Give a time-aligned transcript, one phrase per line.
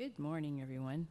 [0.00, 1.06] Good morning, everyone.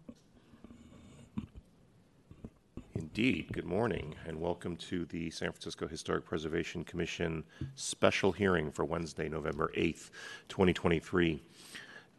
[2.95, 3.49] Indeed.
[3.51, 7.43] Good morning, and welcome to the San Francisco Historic Preservation Commission
[7.75, 10.09] special hearing for Wednesday, November 8th,
[10.47, 11.39] 2023.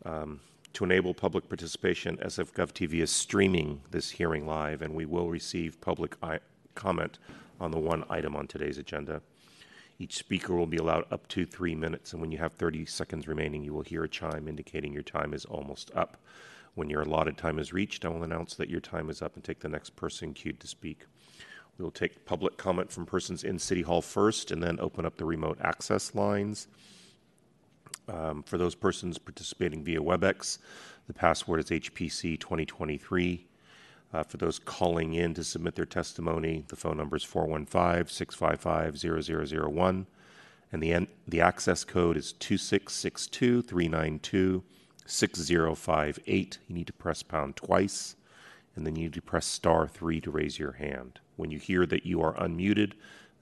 [0.04, 0.38] Um,
[0.74, 5.80] to enable public participation, SF TV is streaming this hearing live, and we will receive
[5.80, 6.14] public
[6.76, 7.18] comment
[7.60, 9.22] on the one item on today's agenda.
[9.98, 13.26] Each speaker will be allowed up to three minutes, and when you have 30 seconds
[13.26, 16.16] remaining, you will hear a chime indicating your time is almost up.
[16.74, 19.44] When your allotted time is reached, I will announce that your time is up and
[19.44, 21.06] take the next person queued to speak.
[21.78, 25.16] We will take public comment from persons in City Hall first and then open up
[25.16, 26.68] the remote access lines.
[28.08, 30.58] Um, for those persons participating via WebEx,
[31.06, 33.46] the password is HPC 2023.
[34.12, 38.98] Uh, for those calling in to submit their testimony, the phone number is 415 655
[39.48, 40.06] 0001,
[40.72, 44.64] and the, the access code is 2662 392
[45.10, 46.58] 6058.
[46.68, 48.16] You need to press pound twice,
[48.76, 51.20] and then you need to press star 3 to raise your hand.
[51.36, 52.92] When you hear that you are unmuted,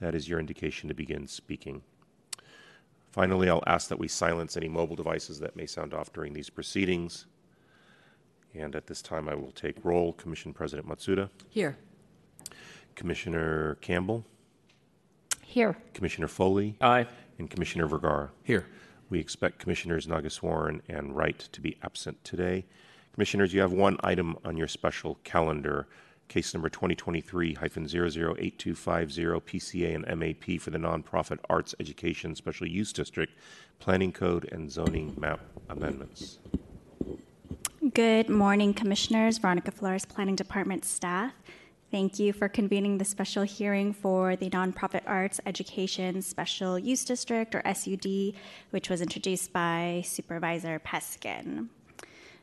[0.01, 1.83] that is your indication to begin speaking.
[3.11, 6.51] Finally, I'll ask that we silence any mobile devices that may sound off during these
[6.51, 7.27] proceedings.
[8.55, 10.12] And at this time, I will take roll.
[10.12, 11.29] Commission President Matsuda.
[11.48, 11.77] Here.
[12.95, 14.25] Commissioner Campbell.
[15.42, 15.77] Here.
[15.95, 16.77] Commissioner Foley.
[16.81, 17.07] Aye.
[17.39, 18.31] And Commissioner Vergara.
[18.42, 18.67] Here.
[19.11, 22.64] We expect Commissioners Nageswaran and Wright to be absent today.
[23.14, 25.89] Commissioners, you have one item on your special calendar,
[26.28, 33.33] case number 2023-008250 PCA and MAP for the Nonprofit Arts Education Special Use District,
[33.79, 36.39] Planning Code and Zoning Map Amendments.
[37.95, 39.39] Good morning, Commissioners.
[39.39, 41.33] Veronica Flores, Planning Department staff.
[41.91, 47.55] Thank you for convening the special hearing for the Nonprofit Arts Education Special Use District,
[47.55, 48.34] or SUD,
[48.72, 51.69] which was introduced by Supervisor Peskin.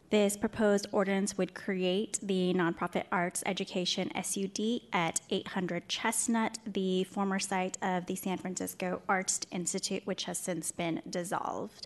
[0.09, 7.37] This proposed ordinance would create the Nonprofit Arts Education SUD at 800 Chestnut, the former
[7.37, 11.85] site of the San Francisco Arts Institute, which has since been dissolved.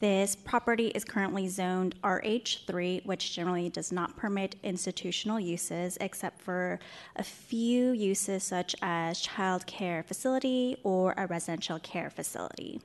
[0.00, 6.78] This property is currently zoned RH3, which generally does not permit institutional uses except for
[7.16, 12.80] a few uses such as child care facility or a residential care facility.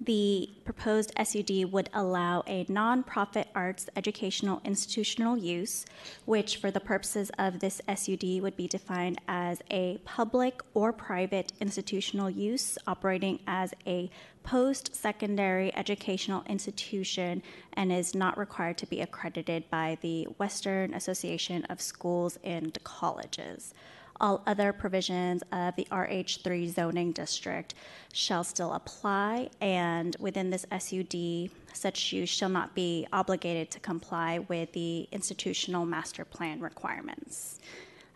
[0.00, 5.84] The proposed SUD would allow a nonprofit arts educational institutional use,
[6.24, 11.52] which, for the purposes of this SUD, would be defined as a public or private
[11.60, 14.08] institutional use operating as a
[14.44, 17.42] post secondary educational institution
[17.72, 23.74] and is not required to be accredited by the Western Association of Schools and Colleges.
[24.20, 27.74] All other provisions of the RH3 zoning district
[28.12, 34.40] shall still apply, and within this SUD, such use shall not be obligated to comply
[34.40, 37.60] with the institutional master plan requirements.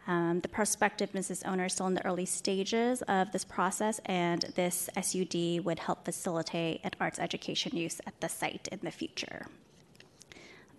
[0.08, 4.42] Um, the prospective business owner is still in the early stages of this process, and
[4.56, 9.46] this SUD would help facilitate an arts education use at the site in the future.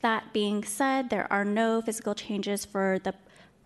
[0.01, 3.13] That being said, there are no physical changes for the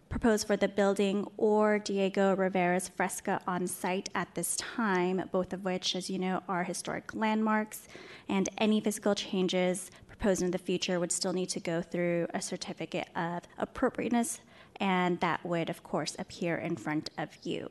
[0.09, 5.63] proposed for the building or Diego Rivera's fresco on site at this time, both of
[5.63, 7.87] which, as you know, are historic landmarks,
[8.27, 12.41] and any physical changes proposed in the future would still need to go through a
[12.41, 14.39] certificate of appropriateness,
[14.79, 17.69] and that would, of course, appear in front of you.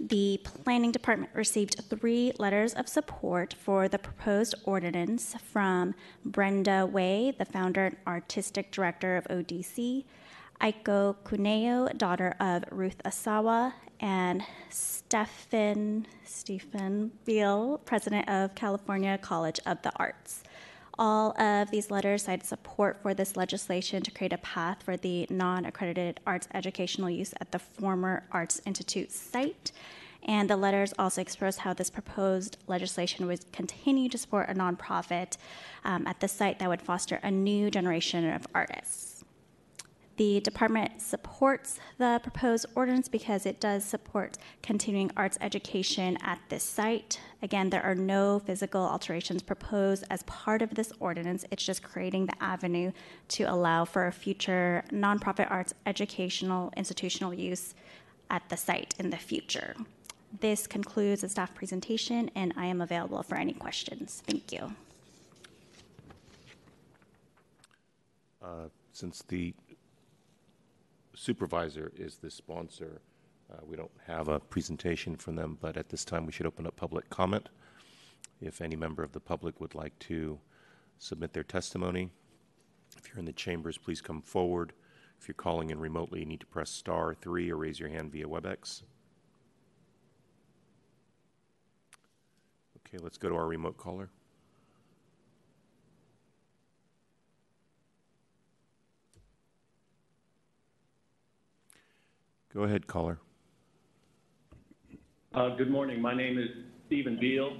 [0.00, 5.94] The Planning Department received three letters of support for the proposed ordinance from
[6.24, 10.04] Brenda Way, the founder and artistic director of ODC,
[10.60, 19.82] Aiko Cuneo, daughter of Ruth Asawa, and Stephen Stephen Beal, president of California College of
[19.82, 20.42] the Arts.
[20.98, 25.26] All of these letters cite support for this legislation to create a path for the
[25.28, 29.72] non accredited arts educational use at the former Arts Institute site.
[30.26, 35.36] And the letters also express how this proposed legislation would continue to support a nonprofit
[35.84, 39.13] um, at the site that would foster a new generation of artists.
[40.16, 46.62] The department supports the proposed ordinance because it does support continuing arts education at this
[46.62, 47.20] site.
[47.42, 51.44] Again, there are no physical alterations proposed as part of this ordinance.
[51.50, 52.92] It's just creating the avenue
[53.28, 57.74] to allow for a future nonprofit arts educational institutional use
[58.30, 59.74] at the site in the future.
[60.40, 64.22] This concludes the staff presentation, and I am available for any questions.
[64.26, 64.72] Thank you.
[68.40, 69.52] Uh, since the
[71.14, 73.00] supervisor is the sponsor.
[73.52, 76.66] Uh, we don't have a presentation from them, but at this time we should open
[76.66, 77.48] up public comment.
[78.40, 80.38] If any member of the public would like to
[80.98, 82.10] submit their testimony.
[82.96, 84.72] If you're in the chambers, please come forward.
[85.20, 88.12] If you're calling in remotely, you need to press star three or raise your hand
[88.12, 88.82] via WebEx.
[92.78, 94.10] Okay, let's go to our remote caller.
[102.54, 103.18] Go ahead, caller.
[105.34, 106.00] Uh, Good morning.
[106.00, 106.48] My name is
[106.86, 107.56] Stephen Beal.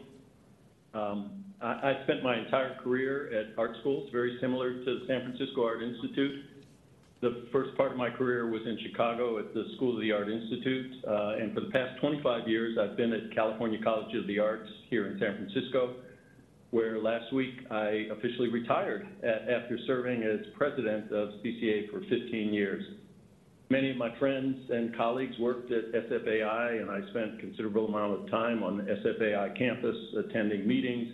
[0.94, 5.22] Um, I I spent my entire career at art schools, very similar to the San
[5.22, 6.44] Francisco Art Institute.
[7.22, 10.28] The first part of my career was in Chicago at the School of the Art
[10.28, 14.38] Institute, uh, and for the past 25 years, I've been at California College of the
[14.38, 15.94] Arts here in San Francisco,
[16.70, 22.52] where last week I officially retired a- after serving as president of CCA for 15
[22.52, 22.84] years.
[23.70, 28.30] Many of my friends and colleagues worked at SFAI, and I spent considerable amount of
[28.30, 31.08] time on the SFAI campus, attending meetings,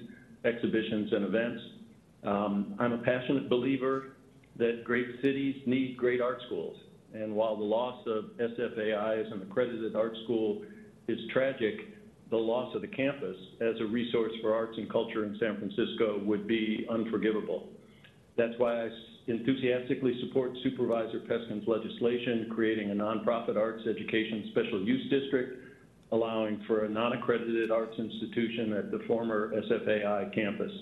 [0.45, 1.63] exhibitions, and events.
[2.25, 4.17] Um, I'm a passionate believer
[4.57, 6.77] that great cities need great art schools.
[7.15, 10.63] And while the loss of SFAI as an accredited art school
[11.09, 11.75] is tragic,
[12.31, 16.21] the loss of the campus as a resource for arts and culture in San Francisco
[16.25, 17.69] would be unforgivable.
[18.37, 18.89] That's why I
[19.31, 25.59] enthusiastically support Supervisor Peskin's legislation creating a nonprofit arts education special use district,
[26.13, 30.73] allowing for a non-accredited arts institution at the former SFAI campus.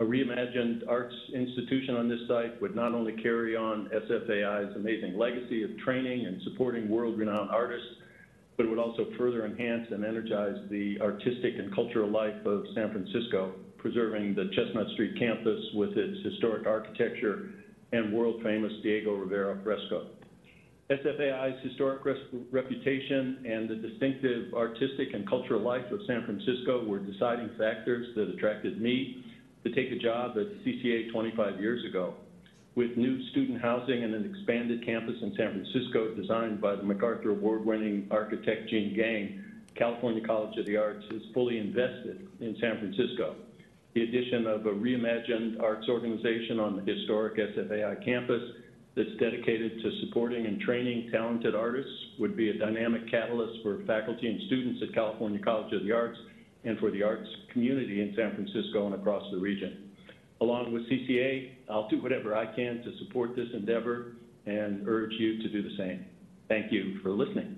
[0.00, 5.62] A reimagined arts institution on this site would not only carry on SFAI's amazing legacy
[5.62, 7.86] of training and supporting world-renowned artists,
[8.56, 12.90] but it would also further enhance and energize the artistic and cultural life of San
[12.92, 17.50] Francisco, preserving the Chestnut Street campus with its historic architecture
[17.92, 20.06] and world-famous Diego Rivera fresco.
[20.90, 22.02] SFAI's historic
[22.50, 28.28] reputation and the distinctive artistic and cultural life of San Francisco were deciding factors that
[28.28, 29.24] attracted me
[29.64, 32.14] to take a job at CCA 25 years ago.
[32.74, 37.30] With new student housing and an expanded campus in San Francisco designed by the MacArthur
[37.30, 43.36] Award-winning architect Jeanne Gang, California College of the Arts is fully invested in San Francisco.
[43.94, 48.42] The addition of a reimagined arts organization on the historic SFAI campus
[48.96, 54.28] that's dedicated to supporting and training talented artists would be a dynamic catalyst for faculty
[54.28, 56.18] and students at California College of the Arts
[56.64, 59.90] and for the arts community in San Francisco and across the region.
[60.40, 64.16] Along with CCA, I'll do whatever I can to support this endeavor
[64.46, 66.04] and urge you to do the same.
[66.48, 67.56] Thank you for listening.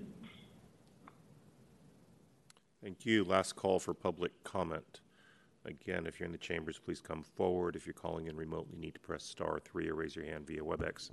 [2.81, 3.23] Thank you.
[3.23, 5.01] Last call for public comment.
[5.65, 7.75] Again, if you're in the chambers, please come forward.
[7.75, 10.45] If you're calling in remotely, you need to press star three or raise your hand
[10.45, 11.09] via WebEx.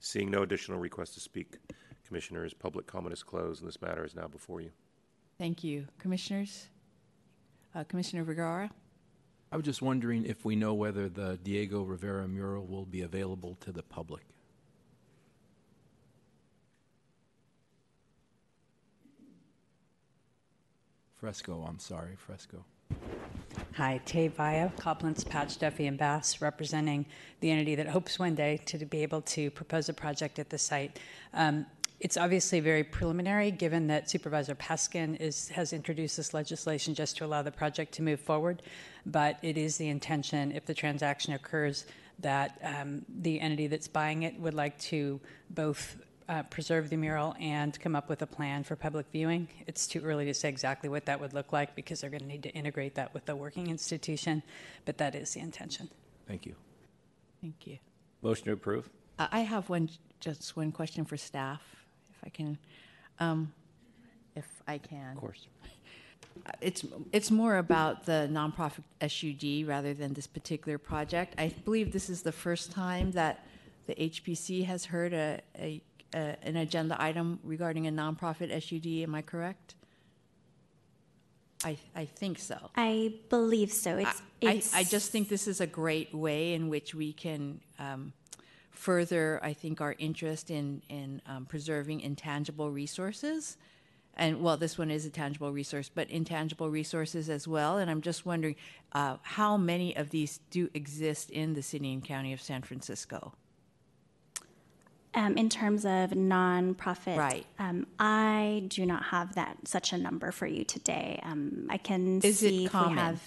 [0.00, 1.56] Seeing no additional requests to speak,
[2.06, 4.70] Commissioners, public comment is closed, and this matter is now before you.
[5.38, 5.86] Thank you.
[5.98, 6.68] Commissioners?
[7.74, 8.70] Uh, Commissioner Vergara?
[9.50, 13.56] I was just wondering if we know whether the Diego Rivera mural will be available
[13.60, 14.22] to the public.
[21.16, 22.64] Fresco, I'm sorry, fresco.
[23.74, 27.06] Hi, Tay Vaya, Coblentz, Patch, Duffy, and Bass, representing
[27.40, 30.58] the entity that hopes one day to be able to propose a project at the
[30.58, 30.98] site.
[31.34, 31.66] Um,
[32.00, 37.24] it's obviously very preliminary, given that Supervisor Peskin is, has introduced this legislation just to
[37.24, 38.62] allow the project to move forward.
[39.06, 41.86] But it is the intention, if the transaction occurs,
[42.18, 45.20] that um, the entity that's buying it would like to
[45.50, 45.96] both
[46.28, 49.48] uh, preserve the mural and come up with a plan for public viewing.
[49.66, 52.26] It's too early to say exactly what that would look like because they're going to
[52.26, 54.42] need to integrate that with the working institution,
[54.84, 55.88] but that is the intention.
[56.26, 56.54] Thank you.
[57.40, 57.78] Thank you.
[58.22, 58.88] Motion to approve?
[59.18, 59.88] I I have one,
[60.20, 61.62] just one question for staff,
[62.10, 62.58] if I can,
[63.20, 63.52] um,
[64.34, 65.12] if I can.
[65.12, 65.46] Of course.
[66.60, 71.34] It's, it's more about the nonprofit SUD rather than this particular project.
[71.38, 73.46] I believe this is the first time that
[73.86, 75.80] the HPC has heard a, a,
[76.14, 78.86] a an agenda item regarding a nonprofit SUD.
[79.04, 79.74] Am I correct?
[81.64, 82.70] I, I think so.
[82.76, 83.96] I believe so.
[83.96, 87.60] It's, I, it's I just think this is a great way in which we can
[87.78, 88.12] um,
[88.70, 93.56] further, I think, our interest in, in um, preserving intangible resources.
[94.16, 97.78] And well, this one is a tangible resource, but intangible resources as well.
[97.78, 98.56] And I'm just wondering
[98.92, 103.32] uh, how many of these do exist in the city and county of San Francisco?
[105.16, 107.16] Um, in terms of nonprofit.
[107.16, 107.46] Right.
[107.58, 111.18] Um, I do not have that such a number for you today.
[111.24, 112.90] Um, I can Is see if common?
[112.92, 113.20] we have.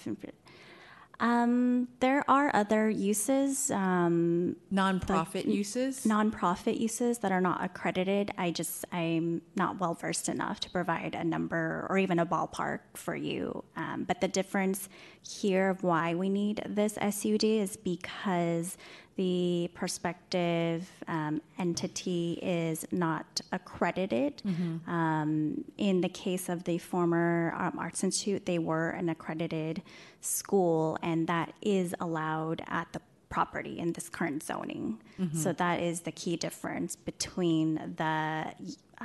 [1.18, 6.06] Um, there are other uses, um, Nonprofit uses?
[6.06, 8.30] nonprofit uses that are not accredited.
[8.38, 12.80] I just, I'm not well versed enough to provide a number or even a ballpark
[12.94, 13.64] for you.
[13.76, 14.88] Um, but the difference
[15.20, 18.78] here of why we need this SUD is because
[19.20, 24.32] the prospective um, entity is not accredited.
[24.86, 29.82] Um, in the case of the former um, Arts Institute, they were an accredited
[30.22, 34.98] school, and that is allowed at the property in this current zoning.
[35.34, 38.54] So that is the key difference between the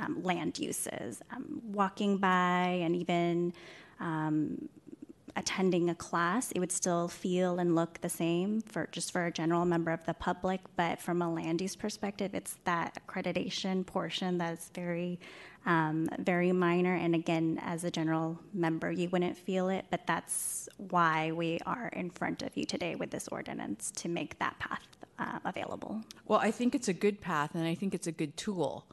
[0.00, 1.20] um, land uses.
[1.34, 3.52] Um, walking by and even
[4.00, 4.68] um,
[5.36, 9.30] attending a class, it would still feel and look the same for just for a
[9.30, 10.60] general member of the public.
[10.76, 15.20] But from a land use perspective, it's that accreditation portion that's very,
[15.66, 16.94] um, very minor.
[16.94, 19.84] And again, as a general member, you wouldn't feel it.
[19.90, 24.38] But that's why we are in front of you today with this ordinance to make
[24.38, 24.86] that path
[25.18, 26.02] uh, available.
[26.26, 28.86] Well, I think it's a good path, and I think it's a good tool.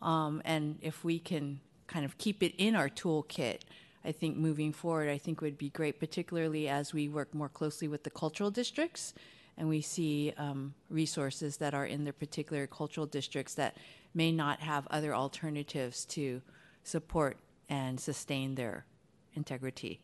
[0.00, 3.60] Um, and if we can kind of keep it in our toolkit,
[4.04, 7.88] I think moving forward, I think would be great, particularly as we work more closely
[7.88, 9.14] with the cultural districts
[9.58, 13.76] and we see um, resources that are in their particular cultural districts that
[14.14, 16.40] may not have other alternatives to
[16.84, 17.36] support
[17.68, 18.86] and sustain their
[19.34, 20.00] integrity.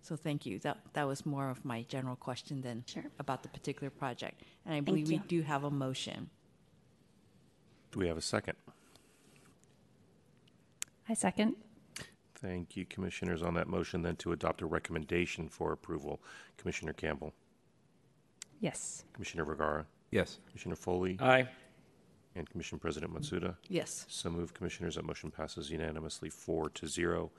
[0.00, 0.58] So thank you.
[0.60, 3.04] That that was more of my general question than Sure.
[3.18, 4.40] about the particular project.
[4.64, 6.30] And I believe we do have a motion.
[7.92, 8.56] Do we have a second?
[11.08, 11.56] I second.
[12.40, 13.42] Thank you, Commissioners.
[13.42, 16.20] On that motion, then to adopt a recommendation for approval,
[16.58, 17.32] Commissioner Campbell,
[18.60, 19.04] Yes.
[19.12, 20.38] Commissioner Vergara, Yes.
[20.48, 21.48] Commissioner Foley, Aye.
[22.34, 23.56] and Commission President Matsuda.
[23.68, 24.06] Yes.
[24.08, 24.94] So move, Commissioners.
[24.96, 27.30] That motion passes unanimously, four to zero,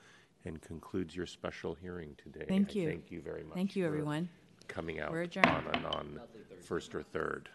[0.45, 2.45] and concludes your special hearing today.
[2.47, 2.89] Thank I you.
[2.89, 3.53] Thank you very much.
[3.55, 4.29] Thank you, for everyone.
[4.67, 5.47] coming out We're adjourned.
[5.47, 7.49] on a non-first or third.